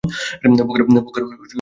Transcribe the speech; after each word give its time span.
বোকার 0.59 0.81
বনে 0.85 0.99
যাস 0.99 1.09
না। 1.31 1.47